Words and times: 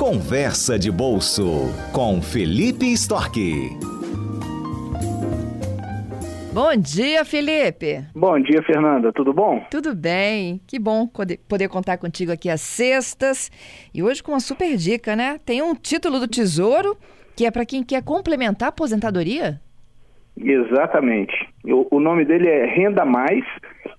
Conversa 0.00 0.78
de 0.78 0.90
Bolso 0.90 1.44
com 1.92 2.22
Felipe 2.22 2.86
Storck. 2.94 3.38
Bom 6.54 6.74
dia, 6.74 7.22
Felipe. 7.22 8.06
Bom 8.14 8.40
dia, 8.40 8.62
Fernanda. 8.62 9.12
Tudo 9.12 9.34
bom? 9.34 9.62
Tudo 9.70 9.94
bem. 9.94 10.58
Que 10.66 10.78
bom 10.78 11.06
poder 11.06 11.68
contar 11.68 11.98
contigo 11.98 12.32
aqui 12.32 12.48
às 12.48 12.62
sextas. 12.62 13.50
E 13.92 14.02
hoje 14.02 14.22
com 14.22 14.32
uma 14.32 14.40
super 14.40 14.74
dica, 14.74 15.14
né? 15.14 15.38
Tem 15.44 15.60
um 15.60 15.74
título 15.74 16.18
do 16.18 16.26
Tesouro 16.26 16.96
que 17.36 17.44
é 17.44 17.50
para 17.50 17.66
quem 17.66 17.84
quer 17.84 18.02
complementar 18.02 18.68
a 18.68 18.70
aposentadoria? 18.70 19.60
Exatamente. 20.34 21.34
O, 21.62 21.96
o 21.96 22.00
nome 22.00 22.24
dele 22.24 22.48
é 22.48 22.64
Renda 22.64 23.04
Mais. 23.04 23.44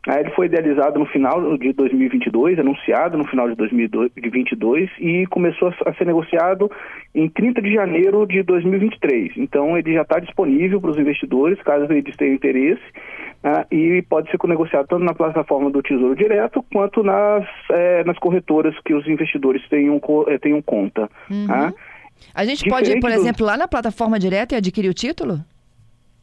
Ele 0.07 0.31
foi 0.31 0.47
idealizado 0.47 0.97
no 0.97 1.05
final 1.05 1.57
de 1.57 1.73
2022, 1.73 2.57
anunciado 2.57 3.20
no 3.20 3.27
final 3.27 3.47
de 3.47 3.55
2022 3.55 4.89
e 5.00 5.27
começou 5.27 5.71
a 5.86 5.93
ser 5.93 6.07
negociado 6.07 6.71
em 7.14 7.29
30 7.29 7.61
de 7.61 7.74
janeiro 7.75 8.25
de 8.25 8.41
2023. 8.41 9.33
Então 9.37 9.77
ele 9.77 9.93
já 9.93 10.01
está 10.01 10.19
disponível 10.19 10.82
para 10.82 10.89
os 10.89 10.97
investidores, 10.97 11.61
caso 11.61 11.91
eles 11.93 12.15
tenham 12.18 12.33
interesse, 12.33 12.82
né, 13.43 13.64
e 13.71 14.01
pode 14.10 14.32
ser 14.32 14.39
negociado 14.47 14.87
tanto 14.87 15.04
na 15.04 15.14
plataforma 15.14 15.69
do 15.69 15.83
Tesouro 15.83 16.15
Direto 16.15 16.65
quanto 16.74 17.04
nas, 17.04 17.46
é, 17.69 18.04
nas 18.04 18.18
corretoras 18.18 18.74
que 18.83 18.96
os 18.96 19.07
investidores 19.07 19.61
tenham, 19.69 20.02
é, 20.27 20.38
tenham 20.39 20.63
conta. 20.63 21.07
Uhum. 21.29 21.46
Tá? 21.46 21.71
A 22.33 22.43
gente 22.43 22.63
Diferente 22.63 22.69
pode 22.69 22.97
ir, 22.97 22.99
por 22.99 23.11
exemplo, 23.11 23.46
lá 23.46 23.55
na 23.55 23.68
plataforma 23.68 24.18
direta 24.18 24.55
e 24.55 24.57
adquirir 24.57 24.89
o 24.89 24.93
título? 24.96 25.41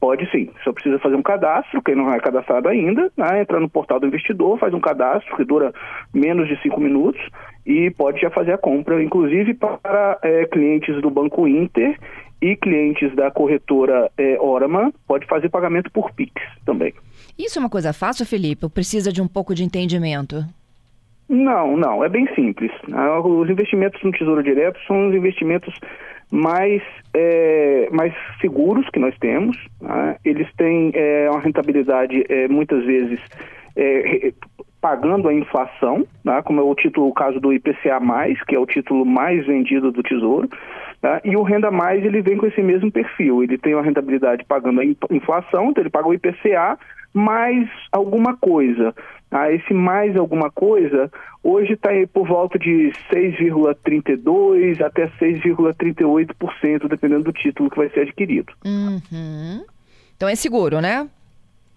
Pode 0.00 0.30
sim, 0.30 0.48
só 0.62 0.72
precisa 0.72 0.98
fazer 1.00 1.16
um 1.16 1.22
cadastro, 1.22 1.82
quem 1.82 1.96
não 1.96 2.12
é 2.12 2.20
cadastrado 2.20 2.68
ainda, 2.68 3.10
né? 3.16 3.40
entra 3.40 3.58
no 3.58 3.68
portal 3.68 3.98
do 3.98 4.06
investidor, 4.06 4.56
faz 4.58 4.72
um 4.72 4.80
cadastro 4.80 5.36
que 5.36 5.44
dura 5.44 5.72
menos 6.14 6.46
de 6.46 6.60
cinco 6.62 6.80
minutos 6.80 7.20
e 7.66 7.90
pode 7.90 8.20
já 8.20 8.30
fazer 8.30 8.52
a 8.52 8.58
compra, 8.58 9.02
inclusive 9.02 9.54
para 9.54 10.18
é, 10.22 10.44
clientes 10.46 11.00
do 11.02 11.10
Banco 11.10 11.48
Inter 11.48 11.98
e 12.40 12.54
clientes 12.54 13.12
da 13.16 13.30
corretora 13.32 14.08
é, 14.16 14.38
Oraman, 14.40 14.92
pode 15.06 15.26
fazer 15.26 15.48
pagamento 15.48 15.90
por 15.90 16.12
Pix 16.12 16.32
também. 16.64 16.94
Isso 17.36 17.58
é 17.58 17.60
uma 17.60 17.68
coisa 17.68 17.92
fácil, 17.92 18.24
Felipe? 18.24 18.64
Ou 18.64 18.70
precisa 18.70 19.12
de 19.12 19.20
um 19.20 19.26
pouco 19.26 19.52
de 19.52 19.64
entendimento? 19.64 20.44
Não, 21.28 21.76
não, 21.76 22.02
é 22.02 22.08
bem 22.08 22.26
simples. 22.34 22.70
Ah, 22.92 23.20
os 23.20 23.50
investimentos 23.50 24.02
no 24.02 24.12
Tesouro 24.12 24.42
Direto 24.42 24.78
são 24.86 25.08
os 25.08 25.14
investimentos 25.14 25.74
mais, 26.30 26.82
é, 27.14 27.88
mais 27.90 28.14
seguros 28.40 28.88
que 28.90 28.98
nós 28.98 29.16
temos. 29.18 29.56
Né? 29.80 30.16
Eles 30.24 30.48
têm 30.56 30.92
é, 30.94 31.28
uma 31.30 31.40
rentabilidade 31.40 32.24
é, 32.28 32.48
muitas 32.48 32.84
vezes 32.84 33.20
é, 33.76 34.32
pagando 34.80 35.28
a 35.28 35.34
inflação, 35.34 36.06
né? 36.24 36.42
como 36.42 36.60
é 36.60 36.62
o 36.62 36.74
título, 36.74 37.08
o 37.08 37.14
caso 37.14 37.40
do 37.40 37.52
IPCA+, 37.52 38.00
que 38.46 38.54
é 38.54 38.58
o 38.58 38.66
título 38.66 39.04
mais 39.04 39.46
vendido 39.46 39.90
do 39.90 40.02
Tesouro. 40.02 40.48
Tá? 41.00 41.20
E 41.24 41.36
o 41.36 41.42
Renda 41.42 41.70
Mais 41.70 42.04
ele 42.04 42.20
vem 42.20 42.36
com 42.36 42.46
esse 42.46 42.62
mesmo 42.62 42.90
perfil. 42.90 43.42
Ele 43.42 43.56
tem 43.56 43.74
uma 43.74 43.82
rentabilidade 43.82 44.44
pagando 44.44 44.80
a 44.80 44.84
inflação, 44.84 45.70
então 45.70 45.82
ele 45.82 45.90
paga 45.90 46.08
o 46.08 46.14
IPCA 46.14 46.78
mais 47.14 47.68
alguma 47.92 48.36
coisa. 48.36 48.94
Ah, 49.30 49.52
esse 49.52 49.74
mais 49.74 50.16
alguma 50.16 50.50
coisa, 50.50 51.10
hoje 51.42 51.74
está 51.74 51.90
por 52.12 52.26
volta 52.26 52.58
de 52.58 52.92
6,32% 53.12 54.80
até 54.82 55.06
6,38%, 55.20 56.88
dependendo 56.88 57.24
do 57.24 57.32
título 57.32 57.70
que 57.70 57.76
vai 57.76 57.90
ser 57.90 58.00
adquirido. 58.00 58.52
Uhum. 58.64 59.64
Então 60.16 60.28
é 60.28 60.34
seguro, 60.34 60.80
né? 60.80 61.08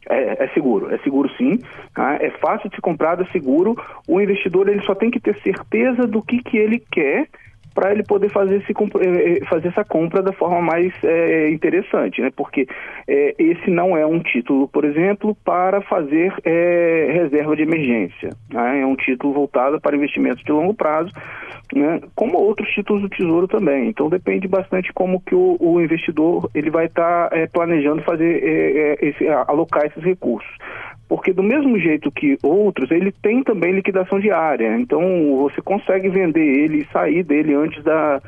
É, 0.09 0.45
é, 0.45 0.47
seguro, 0.49 0.93
é 0.93 0.97
seguro 0.99 1.29
sim. 1.37 1.59
Tá? 1.93 2.15
É 2.15 2.31
fácil 2.31 2.69
de 2.69 2.75
ser 2.75 2.81
comprado, 2.81 3.23
é 3.23 3.31
seguro. 3.31 3.75
O 4.07 4.19
investidor 4.19 4.67
ele 4.67 4.81
só 4.83 4.95
tem 4.95 5.11
que 5.11 5.19
ter 5.19 5.37
certeza 5.41 6.07
do 6.07 6.21
que, 6.21 6.41
que 6.41 6.57
ele 6.57 6.83
quer 6.91 7.27
para 7.73 7.91
ele 7.91 8.03
poder 8.03 8.29
fazer, 8.29 8.57
esse, 8.57 8.71
eh, 8.71 9.37
eh, 9.37 9.45
fazer 9.45 9.69
essa 9.69 9.83
compra 9.83 10.21
da 10.21 10.33
forma 10.33 10.61
mais 10.61 10.93
é, 11.03 11.49
interessante, 11.49 12.21
né? 12.21 12.29
Porque 12.35 12.67
é, 13.07 13.35
esse 13.39 13.69
não 13.69 13.95
é 13.97 14.05
um 14.05 14.19
título, 14.19 14.67
por 14.67 14.83
exemplo, 14.83 15.35
para 15.45 15.81
fazer 15.81 16.33
é, 16.43 17.09
reserva 17.13 17.55
de 17.55 17.63
emergência. 17.63 18.29
Né? 18.51 18.81
É 18.81 18.85
um 18.85 18.95
título 18.95 19.33
voltado 19.33 19.79
para 19.79 19.95
investimentos 19.95 20.43
de 20.43 20.51
longo 20.51 20.73
prazo, 20.73 21.11
né? 21.73 22.01
como 22.15 22.37
outros 22.37 22.69
títulos 22.69 23.01
do 23.03 23.09
Tesouro 23.09 23.47
também. 23.47 23.87
Então 23.87 24.09
depende 24.09 24.47
bastante 24.47 24.91
como 24.93 25.21
que 25.21 25.33
o, 25.35 25.57
o 25.59 25.81
investidor 25.81 26.49
ele 26.53 26.69
vai 26.69 26.85
estar 26.85 27.29
tá, 27.29 27.35
planejando 27.53 28.01
fazer 28.03 28.97
esse, 29.01 29.27
alocar 29.27 29.85
esses 29.85 30.03
recursos 30.03 30.51
porque 31.11 31.33
do 31.33 31.43
mesmo 31.43 31.77
jeito 31.77 32.09
que 32.09 32.37
outros, 32.41 32.89
ele 32.89 33.11
tem 33.11 33.43
também 33.43 33.73
liquidação 33.73 34.17
diária. 34.17 34.79
Então 34.79 35.35
você 35.39 35.61
consegue 35.61 36.07
vender 36.07 36.39
ele 36.39 36.77
e 36.77 36.87
sair 36.93 37.21
dele 37.21 37.53
antes 37.53 37.83
da, 37.83 38.21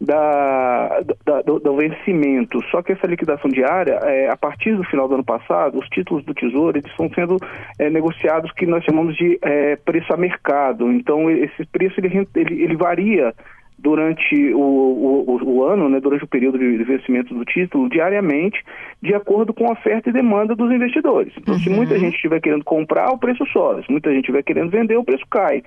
da, 0.00 1.00
da 1.26 1.42
do, 1.42 1.58
do, 1.58 1.76
vencimento. 1.76 2.62
Só 2.70 2.80
que 2.80 2.92
essa 2.92 3.08
liquidação 3.08 3.50
diária, 3.50 3.98
é, 4.04 4.30
a 4.30 4.36
partir 4.36 4.76
do 4.76 4.84
final 4.84 5.08
do 5.08 5.14
ano 5.14 5.24
passado, 5.24 5.80
os 5.80 5.88
títulos 5.88 6.24
do 6.24 6.32
Tesouro 6.32 6.78
eles 6.78 6.88
estão 6.88 7.10
sendo 7.12 7.38
é, 7.76 7.90
negociados 7.90 8.52
que 8.52 8.66
nós 8.66 8.84
chamamos 8.84 9.16
de 9.16 9.36
é, 9.42 9.74
preço 9.74 10.14
a 10.14 10.16
mercado. 10.16 10.92
Então 10.92 11.28
esse 11.28 11.66
preço 11.72 11.98
ele, 11.98 12.28
ele, 12.36 12.62
ele 12.62 12.76
varia 12.76 13.34
durante 13.82 14.54
o, 14.54 14.60
o, 14.60 15.40
o, 15.44 15.64
ano, 15.64 15.88
né, 15.88 15.98
durante 16.00 16.22
o 16.22 16.28
período 16.28 16.56
de 16.56 16.84
vencimento 16.84 17.34
do 17.34 17.44
título, 17.44 17.88
diariamente, 17.88 18.62
de 19.02 19.12
acordo 19.12 19.52
com 19.52 19.66
a 19.66 19.72
oferta 19.72 20.08
e 20.08 20.12
demanda 20.12 20.54
dos 20.54 20.70
investidores. 20.70 21.32
Então, 21.36 21.54
uhum. 21.54 21.60
se 21.60 21.68
muita 21.68 21.98
gente 21.98 22.14
estiver 22.14 22.40
querendo 22.40 22.64
comprar, 22.64 23.10
o 23.10 23.18
preço 23.18 23.44
sobe. 23.46 23.84
Se 23.84 23.90
muita 23.90 24.10
gente 24.10 24.20
estiver 24.20 24.42
querendo 24.44 24.70
vender, 24.70 24.96
o 24.96 25.04
preço 25.04 25.24
cai. 25.28 25.64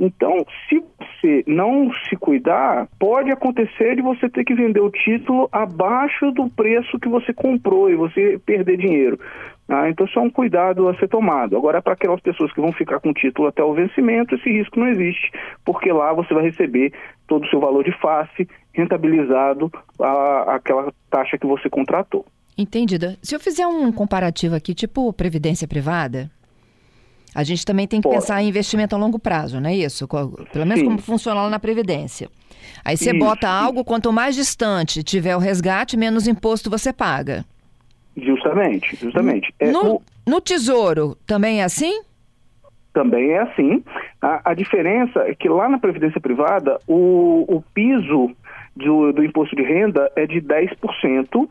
Então, 0.00 0.46
se 0.66 0.82
você 0.98 1.44
não 1.46 1.92
se 2.08 2.16
cuidar, 2.16 2.88
pode 2.98 3.30
acontecer 3.30 3.96
de 3.96 4.00
você 4.00 4.30
ter 4.30 4.44
que 4.44 4.54
vender 4.54 4.80
o 4.80 4.90
título 4.90 5.46
abaixo 5.52 6.30
do 6.32 6.48
preço 6.48 6.98
que 6.98 7.08
você 7.08 7.34
comprou 7.34 7.90
e 7.90 7.94
você 7.94 8.40
perder 8.46 8.78
dinheiro. 8.78 9.20
Ah, 9.68 9.90
então, 9.90 10.06
isso 10.06 10.18
é 10.18 10.22
um 10.22 10.30
cuidado 10.30 10.88
a 10.88 10.96
ser 10.96 11.06
tomado. 11.06 11.54
Agora, 11.54 11.82
para 11.82 11.92
aquelas 11.92 12.20
pessoas 12.20 12.50
que 12.52 12.62
vão 12.62 12.72
ficar 12.72 12.98
com 12.98 13.10
o 13.10 13.14
título 13.14 13.46
até 13.46 13.62
o 13.62 13.74
vencimento, 13.74 14.34
esse 14.34 14.50
risco 14.50 14.80
não 14.80 14.88
existe, 14.88 15.30
porque 15.66 15.92
lá 15.92 16.14
você 16.14 16.32
vai 16.32 16.44
receber 16.44 16.92
todo 17.28 17.44
o 17.44 17.48
seu 17.48 17.60
valor 17.60 17.84
de 17.84 17.92
face 18.00 18.48
rentabilizado 18.72 19.70
aquela 20.46 20.92
taxa 21.10 21.36
que 21.36 21.46
você 21.46 21.68
contratou. 21.68 22.24
Entendida. 22.56 23.16
Se 23.22 23.34
eu 23.34 23.40
fizer 23.40 23.66
um 23.66 23.92
comparativo 23.92 24.54
aqui, 24.54 24.74
tipo 24.74 25.12
previdência 25.12 25.68
privada, 25.68 26.30
a 27.34 27.44
gente 27.44 27.64
também 27.64 27.86
tem 27.86 28.00
que 28.00 28.08
Pode. 28.08 28.20
pensar 28.20 28.42
em 28.42 28.48
investimento 28.48 28.94
a 28.94 28.98
longo 28.98 29.18
prazo, 29.18 29.60
não 29.60 29.70
é 29.70 29.74
isso? 29.74 30.08
Pelo 30.08 30.66
menos 30.66 30.80
Sim. 30.80 30.84
como 30.84 30.98
funciona 30.98 31.42
lá 31.42 31.50
na 31.50 31.58
Previdência. 31.58 32.28
Aí 32.84 32.96
você 32.96 33.10
isso. 33.10 33.18
bota 33.18 33.48
algo, 33.48 33.84
quanto 33.84 34.12
mais 34.12 34.34
distante 34.34 35.02
tiver 35.02 35.36
o 35.36 35.38
resgate, 35.38 35.96
menos 35.96 36.26
imposto 36.26 36.70
você 36.70 36.92
paga. 36.92 37.44
Justamente, 38.16 38.96
justamente. 38.96 39.54
É, 39.58 39.70
no, 39.70 39.96
o... 39.96 40.02
no 40.26 40.40
Tesouro 40.40 41.16
também 41.26 41.60
é 41.60 41.64
assim? 41.64 42.02
Também 42.92 43.30
é 43.30 43.40
assim. 43.40 43.84
A, 44.20 44.50
a, 44.50 44.54
diferença 44.54 45.20
é 45.20 45.34
que 45.34 45.48
lá 45.48 45.68
na 45.68 45.78
Previdência 45.78 46.20
Privada, 46.20 46.78
o, 46.88 47.44
o 47.48 47.62
piso 47.72 48.34
do, 48.74 49.12
do 49.12 49.24
imposto 49.24 49.54
de 49.54 49.62
renda 49.62 50.10
é 50.16 50.26
de 50.26 50.40
10%, 50.40 51.48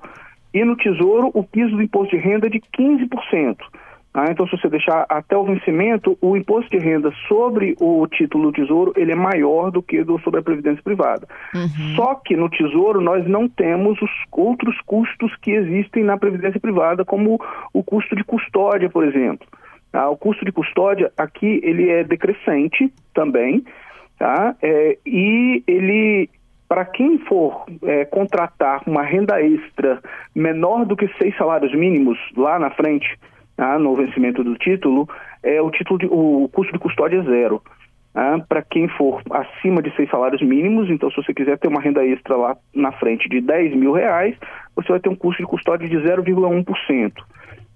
e 0.54 0.66
no 0.66 0.76
Tesouro, 0.76 1.32
o 1.34 1.44
piso 1.44 1.76
do 1.76 1.82
imposto 1.82 2.16
de 2.16 2.22
renda 2.22 2.48
é 2.48 2.50
de 2.50 2.60
15%. 2.60 3.58
Ah, 4.14 4.26
então, 4.32 4.48
se 4.48 4.58
você 4.58 4.68
deixar 4.68 5.06
até 5.08 5.38
o 5.38 5.44
vencimento, 5.44 6.18
o 6.20 6.36
imposto 6.36 6.70
de 6.72 6.84
renda 6.84 7.12
sobre 7.28 7.76
o 7.80 8.08
título 8.08 8.46
do 8.46 8.54
Tesouro 8.54 8.92
ele 8.96 9.12
é 9.12 9.16
maior 9.16 9.70
do 9.70 9.84
que 9.84 10.04
do 10.04 10.20
sobre 10.20 10.40
a 10.40 10.44
Previdência 10.44 10.82
Privada. 10.82 11.28
Uhum. 11.54 11.96
Só 11.96 12.16
que 12.16 12.36
no 12.36 12.50
Tesouro 12.50 13.02
nós 13.02 13.28
não 13.28 13.48
temos 13.48 14.02
os 14.02 14.10
outros 14.32 14.76
custos 14.82 15.36
que 15.42 15.52
existem 15.52 16.04
na 16.04 16.18
Previdência 16.18 16.60
Privada, 16.60 17.06
como 17.06 17.40
o 17.72 17.84
custo 17.84 18.16
de 18.16 18.24
custódia, 18.24 18.90
por 18.90 19.06
exemplo. 19.06 19.48
Ah, 19.94 20.10
o 20.10 20.18
custo 20.18 20.44
de 20.44 20.52
custódia 20.52 21.12
aqui 21.16 21.60
ele 21.64 21.90
é 21.90 22.04
decrescente 22.04 22.92
também, 23.14 23.64
tá? 24.18 24.56
É, 24.62 24.98
e 25.06 25.64
ele 25.68 26.30
para 26.68 26.86
quem 26.86 27.18
for 27.18 27.66
é, 27.84 28.06
contratar 28.06 28.84
uma 28.86 29.02
renda 29.02 29.42
extra 29.42 30.00
menor 30.36 30.86
do 30.86 30.96
que 30.96 31.10
seis 31.20 31.36
salários 31.36 31.74
mínimos 31.74 32.20
lá 32.38 32.60
na 32.60 32.70
frente, 32.70 33.18
ah, 33.60 33.78
no 33.78 33.96
vencimento 33.96 34.44
do 34.44 34.56
título, 34.56 35.08
é 35.44 35.62
o 35.62 35.70
título 35.70 36.00
de, 36.00 36.08
o 36.08 36.50
custo 36.52 36.72
de 36.74 36.80
custódia 36.80 37.18
é 37.20 37.24
zero. 37.24 37.62
Ah, 38.16 38.40
para 38.48 38.62
quem 38.62 38.88
for 38.88 39.22
acima 39.30 39.82
de 39.82 39.96
seis 39.96 40.10
salários 40.10 40.42
mínimos, 40.42 40.90
então 40.90 41.10
se 41.12 41.18
você 41.18 41.34
quiser 41.34 41.60
ter 41.60 41.68
uma 41.68 41.82
renda 41.82 42.04
extra 42.06 42.36
lá 42.36 42.58
na 42.74 42.92
frente 42.94 43.30
de 43.30 43.40
10 43.40 43.76
mil 43.76 43.92
reais, 43.92 44.36
você 44.76 44.90
vai 44.90 45.00
ter 45.00 45.10
um 45.10 45.16
custo 45.16 45.44
de 45.44 45.48
custódia 45.48 45.88
de 45.88 45.96
0,1%. 45.98 47.14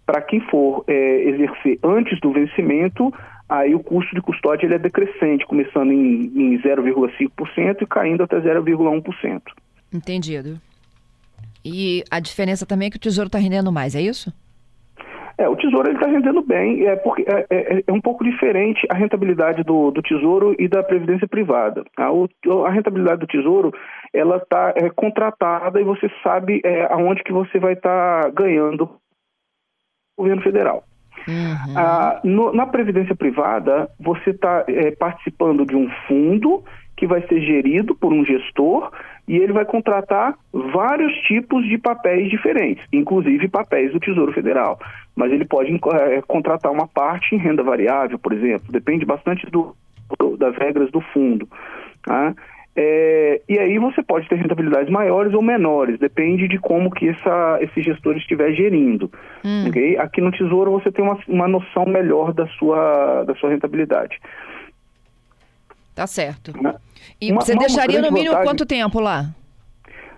Para 0.05 0.21
quem 0.21 0.39
for 0.49 0.83
é, 0.87 1.29
exercer 1.29 1.79
antes 1.83 2.19
do 2.19 2.31
vencimento, 2.31 3.13
aí 3.47 3.75
o 3.75 3.79
custo 3.79 4.15
de 4.15 4.21
custódia 4.21 4.65
ele 4.65 4.75
é 4.75 4.79
decrescente, 4.79 5.45
começando 5.45 5.91
em, 5.91 6.25
em 6.25 6.61
0,5% 6.61 7.81
e 7.81 7.85
caindo 7.85 8.23
até 8.23 8.39
0,1%. 8.39 9.41
Entendido. 9.93 10.59
E 11.63 12.03
a 12.09 12.19
diferença 12.19 12.65
também 12.65 12.87
é 12.87 12.91
que 12.91 12.97
o 12.97 12.99
Tesouro 12.99 13.27
está 13.27 13.37
rendendo 13.37 13.71
mais, 13.71 13.95
é 13.95 14.01
isso? 14.01 14.33
É, 15.37 15.49
o 15.49 15.55
Tesouro 15.55 15.91
está 15.91 16.07
rendendo 16.07 16.41
bem, 16.43 16.85
é, 16.85 16.95
porque 16.95 17.23
é, 17.23 17.45
é, 17.49 17.83
é, 17.87 17.91
um 17.91 17.99
pouco 17.99 18.23
diferente 18.23 18.85
a 18.89 18.95
rentabilidade 18.95 19.63
do, 19.63 19.89
do 19.89 20.01
Tesouro 20.01 20.55
e 20.59 20.67
da 20.67 20.83
Previdência 20.83 21.27
Privada. 21.27 21.83
A, 21.97 22.11
o, 22.11 22.27
a 22.65 22.69
rentabilidade 22.69 23.21
do 23.21 23.27
Tesouro, 23.27 23.73
ela 24.13 24.37
está 24.37 24.73
é, 24.75 24.89
contratada 24.89 25.81
e 25.81 25.83
você 25.83 26.09
sabe 26.21 26.61
é, 26.63 26.85
aonde 26.91 27.23
que 27.23 27.33
você 27.33 27.57
vai 27.59 27.73
estar 27.73 28.23
tá 28.23 28.29
ganhando 28.29 28.83
o 30.17 30.21
governo 30.21 30.43
federal. 30.43 30.83
Uhum. 31.27 31.77
Ah, 31.77 32.19
no, 32.23 32.53
na 32.53 32.67
Previdência 32.67 33.15
Privada, 33.15 33.89
você 33.99 34.31
está 34.31 34.65
é, 34.67 34.91
participando 34.91 35.65
de 35.65 35.75
um 35.75 35.89
fundo 36.07 36.63
que 36.95 37.07
vai 37.07 37.25
ser 37.27 37.41
gerido 37.41 37.95
por 37.95 38.13
um 38.13 38.23
gestor 38.23 38.91
e 39.27 39.37
ele 39.37 39.53
vai 39.53 39.65
contratar 39.65 40.35
vários 40.51 41.13
tipos 41.21 41.67
de 41.67 41.77
papéis 41.77 42.29
diferentes, 42.29 42.85
inclusive 42.91 43.47
papéis 43.47 43.91
do 43.91 43.99
Tesouro 43.99 44.33
Federal. 44.33 44.79
Mas 45.15 45.31
ele 45.31 45.45
pode 45.45 45.71
é, 45.71 46.21
contratar 46.21 46.71
uma 46.71 46.87
parte 46.87 47.33
em 47.33 47.37
renda 47.37 47.63
variável, 47.63 48.19
por 48.19 48.33
exemplo, 48.33 48.71
depende 48.71 49.05
bastante 49.05 49.49
do, 49.49 49.75
do, 50.19 50.37
das 50.37 50.55
regras 50.57 50.91
do 50.91 51.01
fundo. 51.01 51.47
Tá? 52.03 52.35
É, 52.75 53.41
e 53.47 53.59
aí 53.59 53.77
você 53.77 54.01
pode 54.01 54.27
ter 54.27 54.35
rentabilidades 54.35 54.89
maiores 54.91 55.33
ou 55.33 55.41
menores, 55.41 55.99
depende 55.99 56.47
de 56.47 56.57
como 56.57 56.89
que 56.89 57.07
essa, 57.07 57.59
esse 57.61 57.81
gestor 57.81 58.17
estiver 58.17 58.51
gerindo. 58.53 59.11
Hum. 59.45 59.67
Okay? 59.67 59.97
Aqui 59.97 60.21
no 60.21 60.31
Tesouro 60.31 60.71
você 60.71 60.91
tem 60.91 61.05
uma, 61.05 61.17
uma 61.27 61.47
noção 61.47 61.85
melhor 61.85 62.33
da 62.33 62.47
sua, 62.47 63.23
da 63.23 63.35
sua 63.35 63.51
rentabilidade. 63.51 64.19
Tá 65.95 66.07
certo. 66.07 66.51
E 67.21 67.31
uma, 67.31 67.41
você 67.41 67.53
uma, 67.53 67.59
deixaria 67.59 67.99
uma 67.99 68.07
no 68.07 68.13
mínimo 68.13 68.31
vantagem... 68.31 68.49
quanto 68.49 68.65
tempo 68.65 68.99
lá? 68.99 69.29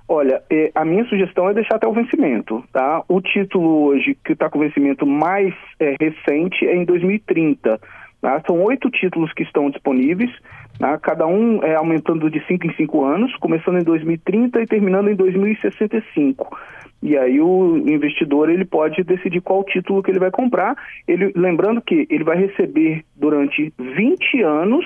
Olha, 0.08 0.42
é, 0.52 0.72
a 0.76 0.86
minha 0.86 1.04
sugestão 1.06 1.50
é 1.50 1.54
deixar 1.54 1.76
até 1.76 1.88
o 1.88 1.94
vencimento, 1.94 2.64
tá? 2.72 3.04
O 3.08 3.20
título 3.22 3.86
hoje 3.86 4.16
que 4.24 4.34
está 4.34 4.50
com 4.50 4.60
vencimento 4.60 5.06
mais 5.06 5.54
é, 5.80 5.96
recente 6.00 6.66
é 6.68 6.76
em 6.76 6.86
2030. 6.86 7.80
Tá? 8.22 8.42
São 8.46 8.62
oito 8.64 8.90
títulos 8.90 9.34
que 9.34 9.44
estão 9.44 9.70
disponíveis, 9.70 10.32
tá? 10.80 10.98
cada 11.00 11.26
um 11.26 11.64
é, 11.64 11.76
aumentando 11.76 12.30
de 12.30 12.44
cinco 12.48 12.68
em 12.68 12.74
cinco 12.76 13.04
anos, 13.04 13.36
começando 13.38 13.80
em 13.80 13.84
2030 13.84 14.62
e 14.62 14.66
terminando 14.68 15.10
em 15.10 15.16
2065. 15.16 16.56
E 17.02 17.18
aí 17.18 17.40
o 17.42 17.78
investidor 17.78 18.50
ele 18.50 18.66
pode 18.66 19.04
decidir 19.04 19.42
qual 19.42 19.64
título 19.64 20.02
que 20.02 20.12
ele 20.12 20.20
vai 20.20 20.32
comprar. 20.32 20.76
Ele, 21.08 21.32
lembrando 21.36 21.82
que 21.82 22.08
ele 22.10 22.24
vai 22.24 22.38
receber 22.38 23.04
durante 23.16 23.74
20 23.78 24.42
anos 24.42 24.86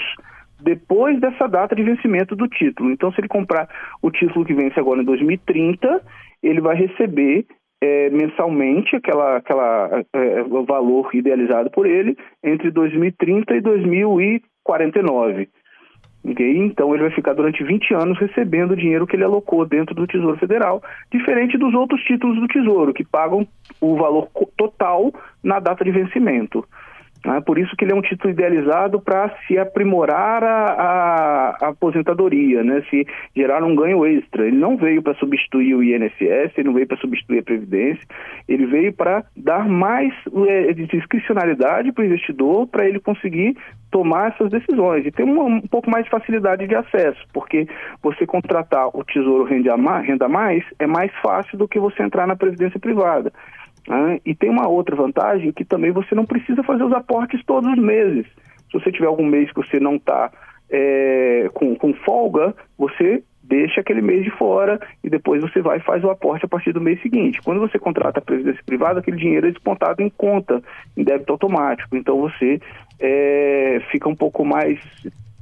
depois 0.62 1.20
dessa 1.20 1.48
data 1.48 1.76
de 1.76 1.84
vencimento 1.84 2.36
do 2.36 2.48
título. 2.48 2.92
Então, 2.92 3.12
se 3.12 3.22
ele 3.22 3.28
comprar 3.28 3.70
o 4.02 4.12
título 4.12 4.46
que 4.46 4.54
vence 4.54 4.80
agora 4.80 5.02
em 5.02 5.06
2030, 5.06 6.02
ele 6.44 6.62
vai 6.62 6.76
receber 6.76 7.46
é, 7.82 8.10
mensalmente 8.10 8.96
aquela, 8.96 9.38
aquela 9.38 10.04
é, 10.14 10.44
valor 10.44 11.10
idealizado 11.14 11.70
por 11.72 11.86
ele 11.86 12.18
entre 12.44 12.72
2030 12.72 13.56
e 13.56 13.62
2049. 13.62 15.50
Okay? 16.24 16.58
Então 16.58 16.94
ele 16.94 17.04
vai 17.04 17.12
ficar 17.12 17.34
durante 17.34 17.64
20 17.64 17.94
anos 17.94 18.20
recebendo 18.20 18.72
o 18.72 18.76
dinheiro 18.76 19.08
que 19.08 19.16
ele 19.16 19.24
alocou 19.24 19.66
dentro 19.66 19.96
do 19.96 20.06
Tesouro 20.06 20.38
Federal, 20.38 20.84
diferente 21.12 21.58
dos 21.58 21.74
outros 21.74 22.02
títulos 22.04 22.38
do 22.40 22.48
Tesouro, 22.48 22.94
que 22.94 23.06
pagam 23.06 23.48
o 23.80 23.96
valor 23.96 24.28
total 24.58 25.14
na 25.42 25.60
data 25.60 25.84
de 25.84 25.92
vencimento. 25.92 26.66
É 27.26 27.42
por 27.42 27.60
isso 27.60 27.76
que 27.76 27.84
ele 27.84 27.92
é 27.92 27.96
um 27.96 28.02
título 28.02 28.32
idealizado 28.32 29.00
para 29.02 29.36
se 29.46 29.58
aprimorar 29.58 30.42
a, 30.42 30.66
a, 30.66 31.50
a, 31.62 31.68
aposentadoria, 31.70 32.64
né? 32.64 32.82
se 32.90 33.06
gerar 33.36 33.62
um 33.64 33.76
ganho 33.76 34.06
extra. 34.06 34.48
Ele 34.48 34.56
não 34.56 34.78
veio 34.78 35.02
para 35.02 35.14
substituir 35.16 35.76
o 35.76 35.84
INSS, 35.84 36.58
ele 36.58 36.68
não 36.68 36.74
veio 36.74 36.88
para 36.88 36.98
substituir 36.98 37.40
a 37.40 37.44
Previdência, 37.44 38.06
ele 38.48 38.66
veio 38.66 38.94
para 38.94 39.26
dar 39.36 39.68
mais 39.68 40.14
é, 40.48 40.74
discricionalidade 40.74 41.92
para 41.92 42.04
o 42.04 42.06
investidor, 42.06 42.68
para 42.68 42.88
ele 42.88 43.00
conseguir 43.00 43.58
tomar 43.92 44.32
essas 44.32 44.50
decisões 44.50 45.06
e 45.06 45.12
ter 45.12 45.24
um, 45.24 45.46
um, 45.46 45.62
pouco 45.62 45.90
mais 45.90 46.06
de 46.06 46.12
facilidade 46.12 46.68
de 46.68 46.76
acesso, 46.76 47.20
porque 47.34 47.68
você 48.02 48.26
contratar 48.26 48.88
o 48.94 49.04
Tesouro 49.04 49.44
Renda 49.44 49.76
Mais 50.28 50.64
é 50.78 50.86
mais 50.86 51.12
fácil 51.22 51.58
do 51.58 51.68
que 51.68 51.80
você 51.80 52.04
entrar 52.04 52.28
na 52.28 52.36
Previdência 52.36 52.80
Privada. 52.80 53.34
Né? 53.88 54.20
E 54.26 54.36
tem 54.36 54.50
uma 54.50 54.68
outra 54.68 54.96
vantagem 54.96 55.52
que 55.52 55.66
também 55.66 55.92
você 55.92 56.14
não 56.16 56.26
precisa 56.26 56.64
fazer 56.64 56.84
os 56.84 56.94
aportes 56.94 57.44
todos 57.46 57.72
os 57.72 57.78
meses. 57.78 58.26
Se 58.72 58.74
você 58.74 58.92
tiver 58.92 59.08
algum 59.08 59.26
mês 59.26 59.52
que 59.52 59.58
você 59.58 59.80
não 59.80 59.96
está 59.96 60.32
é, 60.70 61.50
com, 61.54 61.76
com 61.76 61.94
folga, 61.94 62.54
você 62.78 63.24
deixa 63.50 63.82
aquele 63.82 64.02
mês 64.02 64.24
de 64.24 64.30
fora 64.30 64.80
e 65.04 65.10
depois 65.10 65.42
você 65.42 65.60
vai 65.60 65.78
e 65.78 65.84
faz 65.84 66.04
o 66.04 66.10
aporte 66.10 66.46
a 66.46 66.48
partir 66.48 66.72
do 66.72 66.80
mês 66.80 67.02
seguinte. 67.02 67.42
Quando 67.44 67.60
você 67.60 67.80
contrata 67.80 68.20
a 68.20 68.22
previdência 68.22 68.62
privada, 68.64 69.00
aquele 69.00 69.18
dinheiro 69.18 69.48
é 69.48 69.52
descontado 69.52 70.04
em 70.04 70.10
conta, 70.10 70.62
em 70.96 71.04
débito 71.04 71.34
automático. 71.34 71.98
Então 71.98 72.20
você 72.22 72.62
é, 73.00 73.82
fica 73.92 74.08
um 74.08 74.16
pouco 74.16 74.46
mais 74.46 74.80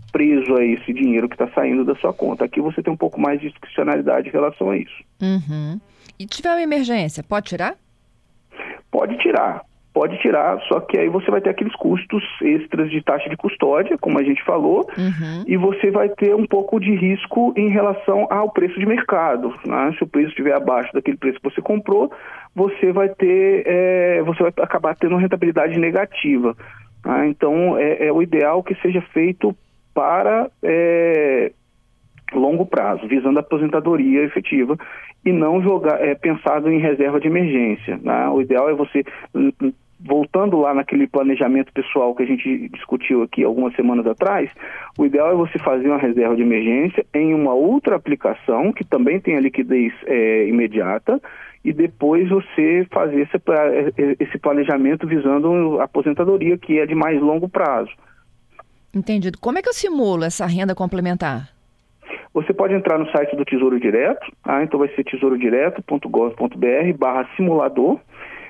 preso 0.10 0.56
a 0.56 0.64
esse 0.64 0.94
dinheiro 0.94 1.28
que 1.28 1.36
está 1.36 1.50
saindo 1.50 1.84
da 1.84 1.96
sua 1.96 2.14
conta. 2.14 2.46
Aqui 2.46 2.62
você 2.62 2.82
tem 2.82 2.94
um 2.94 2.98
pouco 2.98 3.20
mais 3.20 3.42
de 3.42 3.50
discricionalidade 3.50 4.30
em 4.30 4.32
relação 4.32 4.70
a 4.70 4.78
isso. 4.78 5.04
Uhum. 5.22 5.80
E 6.18 6.26
tiver 6.26 6.50
uma 6.50 6.62
emergência, 6.62 7.22
pode 7.22 7.48
tirar? 7.48 7.76
Pode 8.92 9.18
tirar, 9.18 9.62
pode 9.94 10.18
tirar, 10.20 10.60
só 10.68 10.80
que 10.80 10.98
aí 10.98 11.10
você 11.10 11.32
vai 11.32 11.42
ter 11.42 11.50
aqueles 11.50 11.76
custos 11.76 12.24
extras 12.42 12.92
de 12.92 13.02
taxa 13.02 13.28
de 13.30 13.36
custódia, 13.36 13.98
como 13.98 14.20
a 14.20 14.24
gente 14.24 14.44
falou, 14.44 14.88
uhum. 14.96 15.44
e 15.48 15.58
você 15.58 15.90
vai 15.90 16.08
ter 16.10 16.36
um 16.36 16.46
pouco 16.46 16.80
de 16.80 16.96
risco 16.96 17.52
em 17.58 17.70
relação 17.70 18.28
ao 18.30 18.52
preço 18.52 18.80
de 18.80 18.86
mercado. 18.86 19.54
Né? 19.66 19.96
Se 19.98 20.04
o 20.04 20.08
preço 20.08 20.30
estiver 20.30 20.56
abaixo 20.56 20.94
daquele 20.94 21.18
preço 21.18 21.40
que 21.40 21.50
você 21.50 21.62
comprou, 21.62 22.12
você 22.56 22.92
vai 22.92 23.10
ter, 23.10 23.64
é, 23.66 24.22
você 24.22 24.44
vai 24.44 24.54
acabar 24.62 24.96
tendo 24.96 25.14
uma 25.14 25.22
rentabilidade 25.22 25.80
negativa. 25.80 26.56
Né? 27.04 27.30
Então, 27.30 27.76
é, 27.78 28.06
é, 28.06 28.12
o 28.12 28.22
ideal 28.22 28.62
que 28.62 28.76
seja 28.76 29.02
feito 29.14 29.56
para 29.96 30.48
é, 30.62 31.52
longo 32.34 32.66
prazo, 32.66 33.08
visando 33.08 33.40
a 33.40 33.42
aposentadoria 33.42 34.24
efetiva 34.24 34.78
e 35.28 35.34
não 35.34 35.62
jogar 35.62 36.02
é, 36.02 36.16
pensado 36.16 36.72
em 36.72 36.80
reserva 36.80 37.20
de 37.20 37.28
emergência. 37.28 38.00
Né? 38.02 38.30
O 38.30 38.42
ideal 38.42 38.70
é 38.70 38.74
você 38.74 39.04
hum, 39.36 39.52
hum, 39.62 39.74
voltando 40.00 40.58
lá 40.58 40.74
naquele 40.74 41.06
planejamento 41.06 41.74
pessoal 41.74 42.16
que 42.16 42.24
a 42.24 42.26
gente 42.26 42.70
discutiu 42.70 43.24
aqui 43.24 43.44
algumas 43.44 43.76
semanas 43.76 44.08
atrás, 44.08 44.50
o 44.98 45.06
ideal 45.06 45.30
é 45.30 45.36
você 45.36 45.60
fazer 45.60 45.90
uma 45.90 45.98
reserva 45.98 46.34
de 46.34 46.44
emergência 46.44 47.06
em 47.14 47.34
uma 47.34 47.54
outra 47.54 47.98
aplicação 47.98 48.72
que 48.72 48.86
também 48.86 49.20
tem 49.20 49.36
a 49.36 49.42
liquidez 49.42 49.92
é, 50.06 50.48
imediata 50.48 51.22
e 51.62 51.74
depois 51.74 52.30
você 52.30 52.88
fazer 52.90 53.24
esse, 53.24 53.36
é, 53.36 54.16
esse 54.24 54.38
planejamento 54.38 55.06
visando 55.06 55.82
a 55.82 55.84
aposentadoria 55.84 56.58
que 56.58 56.80
é 56.80 56.86
de 56.86 56.96
mais 56.96 57.20
longo 57.22 57.50
prazo. 57.50 57.92
Entendido. 58.96 59.38
Como 59.40 59.60
é 59.60 59.62
que 59.62 59.68
eu 59.68 59.74
simulo 59.74 60.24
essa 60.24 60.46
renda 60.46 60.74
complementar? 60.74 61.57
Você 62.38 62.54
pode 62.54 62.76
entrar 62.76 63.00
no 63.00 63.10
site 63.10 63.36
do 63.36 63.44
Tesouro 63.44 63.80
Direto, 63.80 64.32
tá? 64.44 64.62
então 64.62 64.80
vai 64.80 64.88
ser 64.90 65.04
tesourodireto.gov.br 65.06 66.94
barra 66.96 67.28
simulador. 67.36 68.00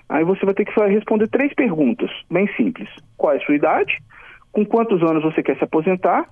Aí 0.09 0.25
você 0.25 0.45
vai 0.45 0.53
ter 0.53 0.65
que 0.65 0.77
responder 0.89 1.29
três 1.29 1.53
perguntas, 1.53 2.11
bem 2.29 2.49
simples. 2.57 2.89
Qual 3.15 3.31
é 3.31 3.37
a 3.37 3.45
sua 3.45 3.55
idade? 3.55 3.97
Com 4.51 4.65
quantos 4.65 5.01
anos 5.01 5.23
você 5.23 5.41
quer 5.41 5.55
se 5.57 5.63
aposentar? 5.63 6.27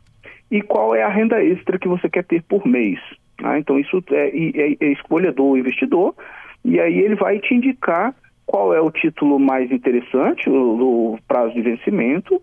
E 0.52 0.62
qual 0.62 0.94
é 0.94 1.02
a 1.02 1.08
renda 1.08 1.42
extra 1.42 1.80
que 1.80 1.88
você 1.88 2.10
quer 2.10 2.26
ter 2.26 2.44
por 2.44 2.68
mês? 2.68 3.00
Tá? 3.38 3.58
Então 3.58 3.80
isso 3.80 4.04
é, 4.12 4.28
é, 4.28 4.76
é 4.78 4.92
escolha 4.92 5.32
do 5.32 5.56
investidor 5.56 6.14
e 6.66 6.78
aí 6.78 7.00
ele 7.00 7.16
vai 7.16 7.40
te 7.40 7.54
indicar 7.54 8.14
qual 8.46 8.74
é 8.74 8.82
o 8.82 8.92
título 8.92 9.40
mais 9.40 9.72
interessante, 9.72 10.50
o, 10.50 11.14
o 11.14 11.20
prazo 11.26 11.54
de 11.54 11.62
vencimento, 11.62 12.38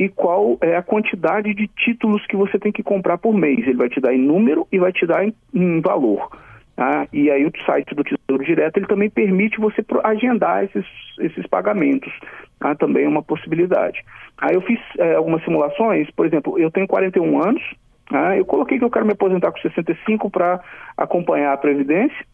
e 0.00 0.08
qual 0.08 0.56
é 0.62 0.74
a 0.76 0.82
quantidade 0.82 1.52
de 1.52 1.68
títulos 1.68 2.26
que 2.26 2.34
você 2.34 2.58
tem 2.58 2.72
que 2.72 2.82
comprar 2.82 3.18
por 3.18 3.34
mês. 3.34 3.58
Ele 3.58 3.76
vai 3.76 3.90
te 3.90 4.00
dar 4.00 4.14
em 4.14 4.18
número 4.18 4.66
e 4.72 4.78
vai 4.78 4.90
te 4.90 5.06
dar 5.06 5.22
em, 5.22 5.34
em 5.52 5.78
valor. 5.82 6.26
Tá? 6.74 7.06
E 7.12 7.30
aí 7.30 7.44
o 7.44 7.52
site 7.66 7.94
do 7.94 8.02
Tesouro 8.02 8.42
Direto 8.42 8.78
ele 8.78 8.86
também 8.86 9.10
permite 9.10 9.60
você 9.60 9.84
agendar 10.02 10.64
esses, 10.64 10.86
esses 11.20 11.46
pagamentos. 11.46 12.10
Tá? 12.58 12.74
Também 12.74 13.04
é 13.04 13.08
uma 13.08 13.22
possibilidade. 13.22 14.02
Aí 14.38 14.54
eu 14.54 14.62
fiz 14.62 14.80
é, 14.98 15.16
algumas 15.16 15.44
simulações, 15.44 16.10
por 16.12 16.24
exemplo, 16.24 16.58
eu 16.58 16.70
tenho 16.70 16.88
41 16.88 17.42
anos, 17.42 17.62
tá? 18.08 18.38
eu 18.38 18.46
coloquei 18.46 18.78
que 18.78 18.84
eu 18.84 18.90
quero 18.90 19.04
me 19.04 19.12
aposentar 19.12 19.52
com 19.52 19.58
65 19.58 20.30
para 20.30 20.60
acompanhar 20.96 21.52
a 21.52 21.58
Previdência. 21.58 22.24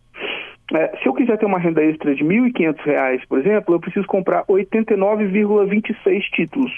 É, 0.73 0.97
se 1.03 1.09
eu 1.09 1.15
quiser 1.15 1.37
ter 1.37 1.47
uma 1.47 1.59
renda 1.59 1.83
extra 1.83 2.15
de 2.15 2.23
R$ 2.23 2.53
1.500, 2.53 3.27
por 3.29 3.41
exemplo, 3.41 3.75
eu 3.75 3.81
preciso 3.81 4.07
comprar 4.07 4.45
89,26 4.45 6.21
títulos 6.31 6.73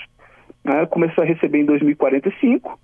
né, 0.69 0.87
começar 0.87 1.23
a 1.23 1.25
receber 1.25 1.61
em 1.61 1.65
2045, 1.65 2.79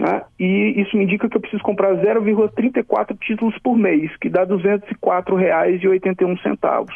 né, 0.00 0.22
e 0.40 0.80
isso 0.80 0.96
me 0.96 1.04
indica 1.04 1.28
que 1.28 1.36
eu 1.36 1.40
preciso 1.40 1.62
comprar 1.62 1.94
0,34 1.96 3.16
títulos 3.20 3.56
por 3.58 3.76
mês, 3.76 4.10
que 4.16 4.30
dá 4.30 4.44
R$ 4.44 4.48
204,81. 4.48 6.88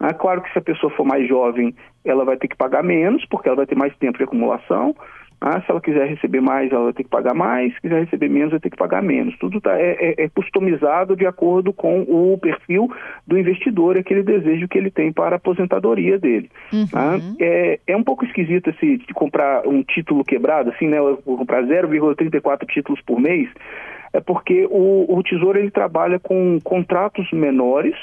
É 0.00 0.12
claro 0.12 0.42
que 0.42 0.52
se 0.52 0.58
a 0.58 0.62
pessoa 0.62 0.92
for 0.92 1.06
mais 1.06 1.26
jovem, 1.28 1.74
ela 2.04 2.24
vai 2.24 2.36
ter 2.36 2.48
que 2.48 2.56
pagar 2.56 2.82
menos, 2.82 3.24
porque 3.26 3.48
ela 3.48 3.56
vai 3.56 3.66
ter 3.66 3.76
mais 3.76 3.96
tempo 3.96 4.18
de 4.18 4.24
acumulação, 4.24 4.94
Ah, 5.40 5.60
se 5.60 5.70
ela 5.70 5.80
quiser 5.80 6.08
receber 6.08 6.40
mais, 6.40 6.72
ela 6.72 6.84
vai 6.84 6.92
ter 6.92 7.04
que 7.04 7.10
pagar 7.10 7.34
mais. 7.34 7.74
Se 7.74 7.80
quiser 7.80 8.04
receber 8.04 8.28
menos, 8.28 8.52
vai 8.52 8.60
ter 8.60 8.70
que 8.70 8.76
pagar 8.76 9.02
menos. 9.02 9.36
Tudo 9.38 9.60
tá, 9.60 9.78
é, 9.78 9.96
é, 10.00 10.24
é 10.24 10.28
customizado 10.28 11.14
de 11.14 11.26
acordo 11.26 11.72
com 11.72 12.02
o 12.02 12.38
perfil 12.38 12.90
do 13.26 13.38
investidor, 13.38 13.98
aquele 13.98 14.22
desejo 14.22 14.66
que 14.66 14.78
ele 14.78 14.90
tem 14.90 15.12
para 15.12 15.36
a 15.36 15.36
aposentadoria 15.36 16.18
dele. 16.18 16.50
Uhum. 16.72 16.86
Ah, 16.94 17.18
é, 17.38 17.80
é 17.86 17.96
um 17.96 18.02
pouco 18.02 18.24
esquisito 18.24 18.70
esse 18.70 18.96
de 18.96 19.12
comprar 19.12 19.66
um 19.66 19.82
título 19.82 20.24
quebrado, 20.24 20.70
assim, 20.70 20.88
né? 20.88 20.98
Eu 20.98 21.20
vou 21.24 21.36
comprar 21.36 21.62
0,34 21.62 22.66
títulos 22.66 23.00
por 23.02 23.20
mês. 23.20 23.48
É 24.12 24.20
porque 24.20 24.66
o, 24.70 25.18
o 25.18 25.22
Tesouro 25.22 25.58
ele 25.58 25.70
trabalha 25.70 26.18
com 26.18 26.58
contratos 26.64 27.30
menores 27.32 27.94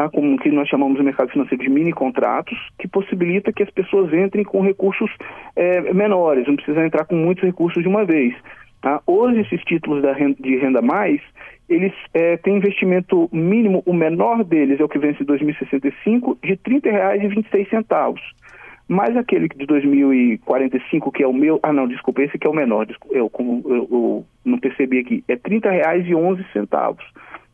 tá? 0.00 0.08
como 0.08 0.38
que 0.38 0.50
nós 0.50 0.68
chamamos 0.68 0.98
no 0.98 1.04
mercado 1.04 1.30
financeiro 1.30 1.62
de 1.62 1.68
mini 1.68 1.92
contratos, 1.92 2.56
que 2.78 2.88
possibilita 2.88 3.52
que 3.52 3.62
as 3.62 3.70
pessoas 3.70 4.12
entrem 4.14 4.44
com 4.44 4.62
recursos 4.62 5.10
é, 5.54 5.92
menores, 5.92 6.46
não 6.46 6.56
precisa 6.56 6.84
entrar 6.84 7.04
com 7.04 7.14
muitos 7.14 7.44
recursos 7.44 7.82
de 7.82 7.88
uma 7.88 8.04
vez. 8.04 8.34
Tá? 8.80 9.02
Hoje, 9.06 9.40
esses 9.40 9.62
títulos 9.64 10.02
renda, 10.16 10.36
de 10.40 10.56
renda 10.56 10.80
mais, 10.80 11.20
eles 11.68 11.92
é, 12.14 12.38
têm 12.38 12.56
investimento 12.56 13.28
mínimo, 13.30 13.82
o 13.84 13.92
menor 13.92 14.42
deles 14.42 14.80
é 14.80 14.84
o 14.84 14.88
que 14.88 14.98
vence 14.98 15.22
em 15.22 15.26
2065, 15.26 16.38
de 16.42 16.52
R$ 16.52 16.60
30,26. 16.66 18.16
Mas 18.88 19.16
aquele 19.16 19.48
de 19.48 19.66
2045, 19.66 21.12
que 21.12 21.22
é 21.22 21.26
o 21.26 21.32
meu. 21.32 21.60
Ah, 21.62 21.72
não, 21.72 21.86
desculpa, 21.86 22.22
esse 22.22 22.36
que 22.36 22.46
é 22.46 22.50
o 22.50 22.54
menor. 22.54 22.88
Eu, 23.10 23.30
eu, 23.30 23.86
eu 23.88 24.26
não 24.44 24.58
percebi 24.58 24.98
aqui. 24.98 25.22
É 25.28 25.34
R$ 25.34 25.40
30,11. 25.60 26.96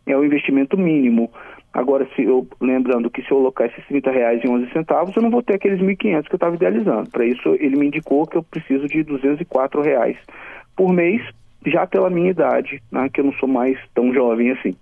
É 0.06 0.16
o 0.16 0.24
investimento 0.24 0.78
mínimo. 0.78 1.30
Agora, 1.76 2.08
se 2.16 2.22
eu, 2.22 2.48
lembrando 2.58 3.10
que 3.10 3.20
se 3.20 3.30
eu 3.30 3.36
alocar 3.36 3.66
esses 3.66 3.84
R$ 3.90 4.00
reais 4.10 4.40
e 4.42 4.48
11 4.48 4.72
centavos, 4.72 5.14
eu 5.14 5.20
não 5.20 5.28
vou 5.28 5.42
ter 5.42 5.56
aqueles 5.56 5.78
1.500 5.78 6.22
que 6.26 6.32
eu 6.32 6.36
estava 6.36 6.56
idealizando. 6.56 7.10
Para 7.10 7.26
isso, 7.26 7.54
ele 7.60 7.76
me 7.76 7.88
indicou 7.88 8.26
que 8.26 8.38
eu 8.38 8.42
preciso 8.42 8.88
de 8.88 9.02
R$ 9.02 9.82
reais 9.84 10.16
por 10.74 10.90
mês, 10.90 11.20
já 11.66 11.86
pela 11.86 12.08
minha 12.08 12.30
idade, 12.30 12.82
né, 12.90 13.10
que 13.12 13.20
eu 13.20 13.26
não 13.26 13.32
sou 13.34 13.46
mais 13.46 13.78
tão 13.94 14.10
jovem 14.10 14.52
assim. 14.52 14.74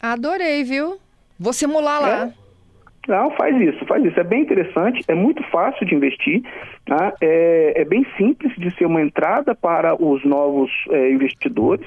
Adorei, 0.00 0.62
viu? 0.62 0.98
Vou 1.36 1.52
simular 1.52 2.00
lá. 2.00 2.26
É. 2.26 2.44
Não, 3.08 3.32
faz 3.32 3.60
isso, 3.60 3.84
faz 3.86 4.04
isso. 4.04 4.18
É 4.20 4.24
bem 4.24 4.42
interessante, 4.42 5.02
é 5.08 5.14
muito 5.16 5.42
fácil 5.50 5.84
de 5.84 5.96
investir, 5.96 6.42
tá? 6.86 7.12
é, 7.20 7.80
é, 7.80 7.84
bem 7.84 8.06
simples 8.16 8.54
de 8.56 8.72
ser 8.76 8.86
uma 8.86 9.02
entrada 9.02 9.52
para 9.52 10.00
os 10.00 10.24
novos 10.24 10.70
é, 10.90 11.10
investidores. 11.10 11.86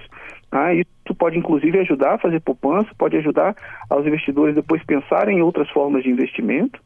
Tá? 0.50 0.74
Isso 0.74 1.16
pode, 1.18 1.38
inclusive, 1.38 1.80
ajudar 1.80 2.16
a 2.16 2.18
fazer 2.18 2.40
poupança, 2.40 2.90
pode 2.98 3.18
ajudar 3.18 3.56
aos 3.90 4.06
investidores 4.06 4.56
depois 4.56 4.84
pensarem 4.84 5.40
em 5.40 5.42
outras 5.42 5.70
formas 5.70 6.04
de 6.04 6.10
investimento. 6.10 6.80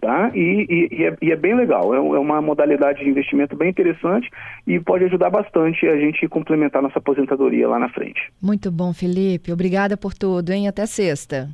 Tá? 0.00 0.32
E, 0.34 0.66
e, 0.68 0.88
e, 0.96 1.04
é, 1.04 1.16
e 1.22 1.30
é, 1.30 1.36
bem 1.36 1.54
legal, 1.54 1.94
é, 1.94 1.96
é, 1.96 2.00
uma 2.00 2.42
modalidade 2.42 3.04
de 3.04 3.08
investimento 3.08 3.54
bem 3.54 3.70
interessante 3.70 4.28
e 4.66 4.80
pode 4.80 5.04
ajudar 5.04 5.30
bastante 5.30 5.86
a 5.86 5.96
gente 5.96 6.26
complementar 6.26 6.82
nossa 6.82 6.98
aposentadoria 6.98 7.68
lá 7.68 7.78
na 7.78 7.88
frente. 7.88 8.20
Muito 8.42 8.68
bom, 8.72 8.92
Felipe. 8.92 9.52
Obrigada 9.52 9.96
por 9.96 10.12
tudo, 10.12 10.50
hein? 10.50 10.66
Até 10.66 10.86
sexta. 10.86 11.48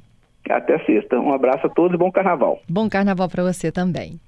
Até 0.48 0.78
sexta. 0.86 1.20
Um 1.20 1.34
abraço 1.34 1.66
a 1.66 1.68
todos 1.68 1.94
e 1.94 1.98
bom 1.98 2.10
carnaval. 2.10 2.58
Bom 2.66 2.88
carnaval 2.88 3.28
para 3.28 3.42
você 3.42 3.70
também. 3.70 4.18